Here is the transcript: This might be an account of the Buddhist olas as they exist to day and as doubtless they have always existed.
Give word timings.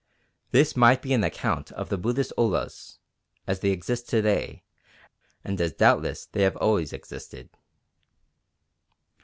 This 0.49 0.75
might 0.75 1.03
be 1.03 1.13
an 1.13 1.23
account 1.23 1.71
of 1.73 1.89
the 1.89 1.97
Buddhist 1.99 2.33
olas 2.35 2.97
as 3.45 3.59
they 3.59 3.69
exist 3.69 4.09
to 4.09 4.23
day 4.23 4.63
and 5.43 5.61
as 5.61 5.73
doubtless 5.73 6.25
they 6.25 6.41
have 6.41 6.57
always 6.57 6.91
existed. 6.91 7.49